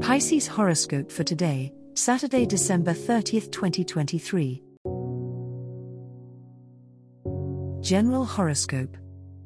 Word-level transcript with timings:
Pisces 0.00 0.46
horoscope 0.46 1.10
for 1.10 1.24
today, 1.24 1.72
Saturday, 1.94 2.44
December 2.44 2.92
30th, 2.92 3.50
2023. 3.50 4.62
General 7.80 8.26
horoscope. 8.26 8.94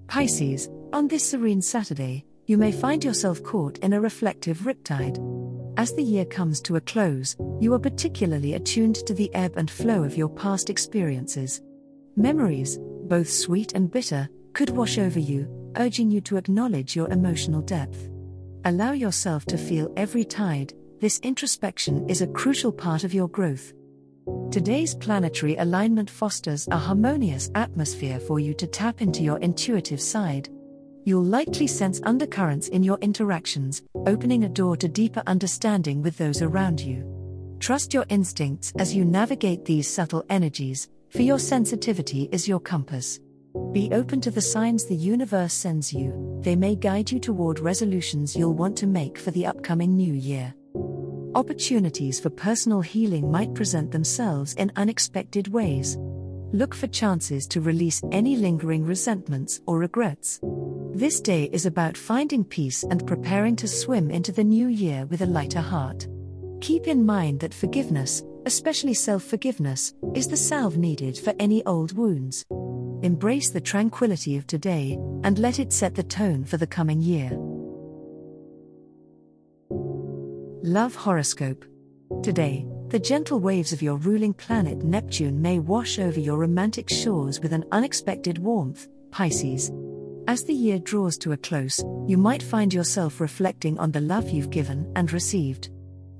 Pisces, 0.08 0.68
on 0.92 1.06
this 1.06 1.30
serene 1.30 1.62
Saturday, 1.62 2.24
you 2.46 2.58
may 2.58 2.72
find 2.72 3.04
yourself 3.04 3.40
caught 3.44 3.78
in 3.78 3.92
a 3.92 4.00
reflective 4.00 4.58
riptide. 4.58 5.18
As 5.76 5.94
the 5.94 6.02
year 6.02 6.24
comes 6.24 6.60
to 6.62 6.74
a 6.74 6.80
close, 6.80 7.36
you 7.60 7.72
are 7.74 7.78
particularly 7.78 8.54
attuned 8.54 8.96
to 9.06 9.14
the 9.14 9.32
ebb 9.34 9.52
and 9.56 9.70
flow 9.70 10.02
of 10.02 10.16
your 10.16 10.28
past 10.28 10.68
experiences. 10.68 11.62
Memories, 12.16 12.76
both 13.04 13.30
sweet 13.30 13.74
and 13.74 13.88
bitter, 13.88 14.28
could 14.52 14.70
wash 14.70 14.98
over 14.98 15.20
you, 15.20 15.72
urging 15.76 16.10
you 16.10 16.20
to 16.22 16.36
acknowledge 16.36 16.96
your 16.96 17.08
emotional 17.10 17.62
depth. 17.62 18.09
Allow 18.66 18.92
yourself 18.92 19.46
to 19.46 19.56
feel 19.56 19.90
every 19.96 20.22
tide, 20.22 20.74
this 21.00 21.18
introspection 21.20 22.06
is 22.10 22.20
a 22.20 22.26
crucial 22.26 22.70
part 22.70 23.04
of 23.04 23.14
your 23.14 23.28
growth. 23.28 23.72
Today's 24.50 24.94
planetary 24.94 25.56
alignment 25.56 26.10
fosters 26.10 26.68
a 26.70 26.76
harmonious 26.76 27.50
atmosphere 27.54 28.20
for 28.20 28.38
you 28.38 28.52
to 28.54 28.66
tap 28.66 29.00
into 29.00 29.22
your 29.22 29.38
intuitive 29.38 30.00
side. 30.00 30.50
You'll 31.04 31.24
likely 31.24 31.66
sense 31.66 32.02
undercurrents 32.02 32.68
in 32.68 32.82
your 32.82 32.98
interactions, 33.00 33.80
opening 34.06 34.44
a 34.44 34.48
door 34.48 34.76
to 34.76 34.88
deeper 34.88 35.22
understanding 35.26 36.02
with 36.02 36.18
those 36.18 36.42
around 36.42 36.80
you. 36.80 37.56
Trust 37.60 37.94
your 37.94 38.04
instincts 38.10 38.74
as 38.78 38.94
you 38.94 39.06
navigate 39.06 39.64
these 39.64 39.88
subtle 39.88 40.24
energies, 40.28 40.90
for 41.08 41.22
your 41.22 41.38
sensitivity 41.38 42.28
is 42.30 42.46
your 42.46 42.60
compass. 42.60 43.20
Be 43.72 43.90
open 43.92 44.20
to 44.20 44.30
the 44.30 44.40
signs 44.40 44.84
the 44.84 44.94
universe 44.94 45.52
sends 45.52 45.92
you, 45.92 46.40
they 46.42 46.54
may 46.54 46.76
guide 46.76 47.10
you 47.10 47.18
toward 47.18 47.58
resolutions 47.58 48.36
you'll 48.36 48.54
want 48.54 48.76
to 48.78 48.86
make 48.86 49.18
for 49.18 49.32
the 49.32 49.46
upcoming 49.46 49.96
new 49.96 50.12
year. 50.12 50.54
Opportunities 51.34 52.20
for 52.20 52.30
personal 52.30 52.80
healing 52.80 53.30
might 53.30 53.54
present 53.54 53.90
themselves 53.90 54.54
in 54.54 54.72
unexpected 54.76 55.48
ways. 55.48 55.96
Look 56.52 56.74
for 56.74 56.86
chances 56.88 57.46
to 57.48 57.60
release 57.60 58.02
any 58.12 58.36
lingering 58.36 58.84
resentments 58.84 59.60
or 59.66 59.78
regrets. 59.78 60.40
This 60.92 61.20
day 61.20 61.44
is 61.52 61.66
about 61.66 61.96
finding 61.96 62.44
peace 62.44 62.82
and 62.84 63.06
preparing 63.06 63.56
to 63.56 63.68
swim 63.68 64.10
into 64.10 64.32
the 64.32 64.44
new 64.44 64.66
year 64.66 65.06
with 65.06 65.22
a 65.22 65.26
lighter 65.26 65.60
heart. 65.60 66.08
Keep 66.60 66.86
in 66.88 67.06
mind 67.06 67.40
that 67.40 67.54
forgiveness, 67.54 68.22
especially 68.46 68.94
self 68.94 69.22
forgiveness, 69.22 69.94
is 70.14 70.28
the 70.28 70.36
salve 70.36 70.76
needed 70.76 71.18
for 71.18 71.32
any 71.38 71.64
old 71.66 71.92
wounds. 71.92 72.44
Embrace 73.02 73.48
the 73.48 73.60
tranquility 73.62 74.36
of 74.36 74.46
today 74.46 74.98
and 75.24 75.38
let 75.38 75.58
it 75.58 75.72
set 75.72 75.94
the 75.94 76.02
tone 76.02 76.44
for 76.44 76.58
the 76.58 76.66
coming 76.66 77.00
year. 77.00 77.30
Love 80.62 80.94
Horoscope. 80.94 81.64
Today, 82.22 82.66
the 82.88 82.98
gentle 82.98 83.40
waves 83.40 83.72
of 83.72 83.80
your 83.80 83.96
ruling 83.96 84.34
planet 84.34 84.84
Neptune 84.84 85.40
may 85.40 85.58
wash 85.60 85.98
over 85.98 86.20
your 86.20 86.36
romantic 86.36 86.90
shores 86.90 87.40
with 87.40 87.54
an 87.54 87.64
unexpected 87.72 88.36
warmth, 88.36 88.86
Pisces. 89.10 89.72
As 90.28 90.44
the 90.44 90.52
year 90.52 90.78
draws 90.78 91.16
to 91.18 91.32
a 91.32 91.38
close, 91.38 91.82
you 92.06 92.18
might 92.18 92.42
find 92.42 92.74
yourself 92.74 93.18
reflecting 93.18 93.78
on 93.78 93.92
the 93.92 94.02
love 94.02 94.28
you've 94.28 94.50
given 94.50 94.92
and 94.94 95.10
received. 95.10 95.70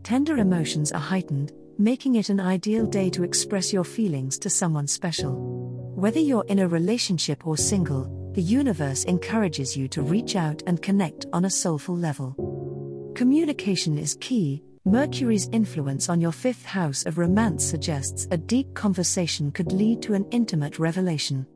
Tender 0.02 0.38
emotions 0.38 0.92
are 0.92 0.98
heightened, 0.98 1.52
making 1.76 2.14
it 2.14 2.30
an 2.30 2.40
ideal 2.40 2.86
day 2.86 3.10
to 3.10 3.22
express 3.22 3.70
your 3.70 3.84
feelings 3.84 4.38
to 4.38 4.48
someone 4.48 4.86
special. 4.86 5.59
Whether 6.00 6.18
you're 6.18 6.46
in 6.46 6.60
a 6.60 6.66
relationship 6.66 7.46
or 7.46 7.58
single, 7.58 8.32
the 8.32 8.40
universe 8.40 9.04
encourages 9.04 9.76
you 9.76 9.86
to 9.88 10.00
reach 10.00 10.34
out 10.34 10.62
and 10.66 10.80
connect 10.80 11.26
on 11.34 11.44
a 11.44 11.50
soulful 11.50 11.94
level. 11.94 13.12
Communication 13.14 13.98
is 13.98 14.16
key. 14.18 14.64
Mercury's 14.86 15.50
influence 15.52 16.08
on 16.08 16.18
your 16.18 16.32
fifth 16.32 16.64
house 16.64 17.04
of 17.04 17.18
romance 17.18 17.66
suggests 17.66 18.26
a 18.30 18.38
deep 18.38 18.72
conversation 18.72 19.52
could 19.52 19.72
lead 19.72 20.00
to 20.00 20.14
an 20.14 20.24
intimate 20.30 20.78
revelation. 20.78 21.46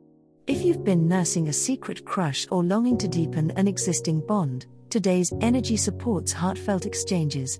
If 0.45 0.63
you've 0.63 0.83
been 0.83 1.07
nursing 1.07 1.47
a 1.47 1.53
secret 1.53 2.05
crush 2.05 2.45
or 2.51 2.63
longing 2.63 2.99
to 2.99 3.07
deepen 3.07 3.49
an 3.57 3.67
existing 3.67 4.27
bond, 4.27 4.67
today's 4.91 5.33
energy 5.41 5.75
supports 5.75 6.31
heartfelt 6.31 6.85
exchanges. 6.85 7.59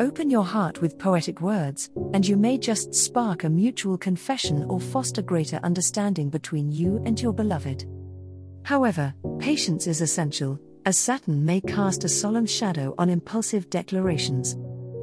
Open 0.00 0.30
your 0.30 0.46
heart 0.46 0.80
with 0.80 0.98
poetic 0.98 1.42
words, 1.42 1.90
and 2.14 2.26
you 2.26 2.34
may 2.34 2.56
just 2.56 2.94
spark 2.94 3.44
a 3.44 3.50
mutual 3.50 3.98
confession 3.98 4.64
or 4.64 4.80
foster 4.80 5.20
greater 5.20 5.60
understanding 5.62 6.30
between 6.30 6.72
you 6.72 7.02
and 7.04 7.20
your 7.20 7.34
beloved. 7.34 7.84
However, 8.64 9.12
patience 9.38 9.86
is 9.86 10.00
essential, 10.00 10.58
as 10.86 10.96
Saturn 10.96 11.44
may 11.44 11.60
cast 11.60 12.04
a 12.04 12.08
solemn 12.08 12.46
shadow 12.46 12.94
on 12.96 13.10
impulsive 13.10 13.68
declarations. 13.68 14.56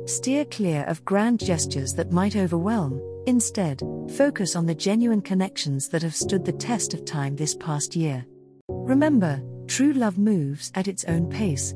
Steer 0.07 0.45
clear 0.45 0.83
of 0.85 1.05
grand 1.05 1.41
gestures 1.41 1.93
that 1.93 2.11
might 2.11 2.35
overwhelm, 2.35 2.99
instead, 3.27 3.83
focus 4.15 4.55
on 4.55 4.65
the 4.65 4.73
genuine 4.73 5.21
connections 5.21 5.89
that 5.89 6.01
have 6.01 6.15
stood 6.15 6.43
the 6.43 6.51
test 6.51 6.95
of 6.95 7.05
time 7.05 7.35
this 7.35 7.53
past 7.53 7.95
year. 7.95 8.25
Remember, 8.67 9.43
true 9.67 9.93
love 9.93 10.17
moves 10.17 10.71
at 10.73 10.87
its 10.87 11.05
own 11.05 11.29
pace. 11.29 11.75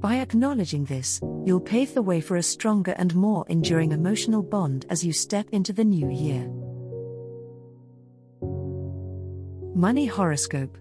By 0.00 0.16
acknowledging 0.16 0.86
this, 0.86 1.20
you'll 1.44 1.60
pave 1.60 1.92
the 1.92 2.00
way 2.00 2.22
for 2.22 2.36
a 2.36 2.42
stronger 2.42 2.92
and 2.92 3.14
more 3.14 3.44
enduring 3.50 3.92
emotional 3.92 4.42
bond 4.42 4.86
as 4.88 5.04
you 5.04 5.12
step 5.12 5.46
into 5.52 5.74
the 5.74 5.84
new 5.84 6.08
year. 6.10 6.48
Money 9.74 10.06
Horoscope 10.06 10.74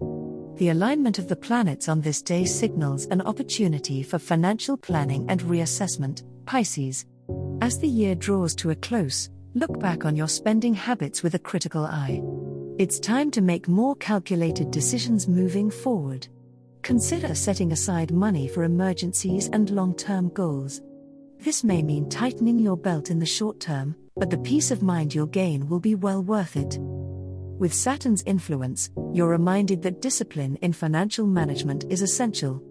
The 0.58 0.70
alignment 0.70 1.20
of 1.20 1.28
the 1.28 1.36
planets 1.36 1.90
on 1.90 2.00
this 2.00 2.22
day 2.22 2.46
signals 2.46 3.08
an 3.08 3.22
opportunity 3.22 4.04
for 4.04 4.20
financial 4.20 4.78
planning 4.78 5.30
and 5.30 5.42
reassessment, 5.42 6.24
Pisces. 6.46 7.06
As 7.60 7.78
the 7.78 7.90
year 7.90 8.16
draws 8.16 8.56
to 8.56 8.70
a 8.70 8.76
close, 8.76 9.30
look 9.54 9.82
back 9.82 10.06
on 10.06 10.16
your 10.16 10.30
spending 10.30 10.74
habits 10.74 11.24
with 11.24 11.36
a 11.36 11.40
critical 11.40 11.84
eye. 11.84 12.22
It's 12.78 13.02
time 13.02 13.32
to 13.32 13.42
make 13.42 13.68
more 13.68 13.96
calculated 13.98 14.72
decisions 14.72 15.28
moving 15.28 15.70
forward. 15.70 16.30
Consider 16.82 17.36
setting 17.36 17.72
aside 17.72 18.12
money 18.12 18.48
for 18.48 18.64
emergencies 18.64 19.50
and 19.54 19.70
long 19.70 19.96
term 19.96 20.30
goals. 20.30 20.82
This 21.40 21.64
may 21.64 21.82
mean 21.84 22.10
tightening 22.10 22.60
your 22.60 22.78
belt 22.78 23.10
in 23.10 23.20
the 23.20 23.26
short 23.26 23.60
term, 23.60 23.96
but 24.16 24.30
the 24.30 24.38
peace 24.38 24.72
of 24.72 24.82
mind 24.82 25.14
you'll 25.14 25.26
gain 25.28 25.70
will 25.70 25.80
be 25.80 25.96
well 25.96 26.24
worth 26.24 26.56
it. 26.58 26.78
With 26.80 27.74
Saturn's 27.74 28.24
influence, 28.26 28.90
you're 29.14 29.30
reminded 29.30 29.82
that 29.84 30.02
discipline 30.02 30.58
in 30.62 30.74
financial 30.74 31.28
management 31.28 31.86
is 31.90 32.02
essential. 32.02 32.64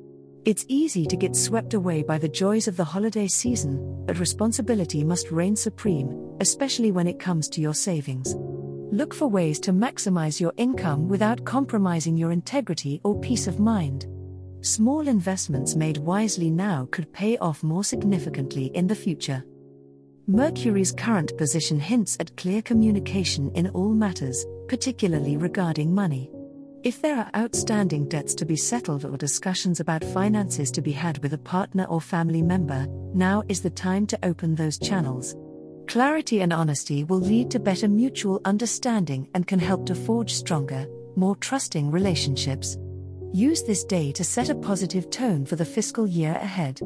It's 0.45 0.65
easy 0.69 1.05
to 1.07 1.17
get 1.17 1.37
swept 1.37 1.75
away 1.75 2.03
by 2.03 2.17
the 2.19 2.29
joys 2.29 2.69
of 2.69 2.77
the 2.77 2.85
holiday 2.85 3.27
season, 3.27 4.05
but 4.07 4.19
responsibility 4.19 5.05
must 5.05 5.31
reign 5.31 5.57
supreme, 5.57 6.37
especially 6.41 6.91
when 6.91 7.07
it 7.07 7.21
comes 7.21 7.49
to 7.51 7.61
your 7.61 7.75
savings. 7.75 8.35
Look 8.91 9.13
for 9.13 9.29
ways 9.29 9.61
to 9.61 9.73
maximize 9.73 10.41
your 10.41 10.55
income 10.57 11.09
without 11.09 11.45
compromising 11.45 12.17
your 12.17 12.33
integrity 12.33 13.03
or 13.05 13.21
peace 13.21 13.47
of 13.47 13.61
mind. 13.61 14.07
Small 14.63 15.07
investments 15.07 15.77
made 15.77 15.99
wisely 15.99 16.51
now 16.51 16.89
could 16.91 17.13
pay 17.13 17.37
off 17.37 17.63
more 17.63 17.85
significantly 17.85 18.67
in 18.75 18.87
the 18.87 18.95
future. 18.95 19.45
Mercury's 20.27 20.91
current 20.91 21.37
position 21.37 21.79
hints 21.79 22.17
at 22.19 22.35
clear 22.39 22.63
communication 22.63 23.51
in 23.55 23.69
all 23.69 23.93
matters, 23.93 24.47
particularly 24.69 25.37
regarding 25.37 25.95
money. 25.95 26.31
If 26.83 27.03
there 27.03 27.19
are 27.19 27.31
outstanding 27.37 28.09
debts 28.09 28.35
to 28.37 28.47
be 28.47 28.57
settled 28.57 29.05
or 29.05 29.19
discussions 29.19 29.81
about 29.81 30.03
finances 30.03 30.71
to 30.71 30.81
be 30.81 30.93
had 30.93 31.19
with 31.19 31.35
a 31.35 31.39
partner 31.39 31.85
or 31.85 32.01
family 32.01 32.41
member, 32.41 32.87
now 33.15 33.43
is 33.49 33.61
the 33.61 33.71
time 33.71 34.07
to 34.07 34.19
open 34.23 34.55
those 34.55 34.79
channels. 34.79 35.35
Clarity 35.89 36.43
and 36.43 36.53
honesty 36.53 37.03
will 37.05 37.19
lead 37.19 37.51
to 37.51 37.59
better 37.59 37.89
mutual 37.89 38.43
understanding 38.45 39.27
and 39.35 39.47
can 39.47 39.59
help 39.59 39.87
to 39.87 39.95
forge 39.95 40.35
stronger, 40.35 40.87
more 41.17 41.35
trusting 41.37 41.91
relationships. 41.91 42.77
Use 43.33 43.63
this 43.63 43.85
day 43.85 44.13
to 44.13 44.23
set 44.23 44.51
a 44.51 44.55
positive 44.55 45.09
tone 45.09 45.47
for 45.47 45.57
the 45.57 45.65
fiscal 45.65 46.07
year 46.07 46.33
ahead. 46.33 46.79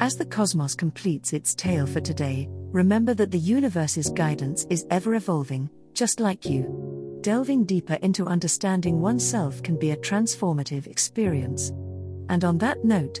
As 0.00 0.16
the 0.16 0.24
cosmos 0.24 0.74
completes 0.74 1.34
its 1.34 1.54
tale 1.54 1.86
for 1.86 2.00
today, 2.00 2.48
remember 2.72 3.12
that 3.12 3.30
the 3.30 3.38
universe's 3.38 4.08
guidance 4.08 4.66
is 4.70 4.86
ever 4.90 5.14
evolving, 5.14 5.68
just 5.92 6.18
like 6.18 6.46
you. 6.46 7.18
Delving 7.20 7.64
deeper 7.64 7.98
into 8.00 8.26
understanding 8.26 9.02
oneself 9.02 9.62
can 9.62 9.78
be 9.78 9.90
a 9.90 9.96
transformative 9.98 10.86
experience. 10.86 11.72
And 12.30 12.42
on 12.42 12.56
that 12.58 12.84
note, 12.84 13.20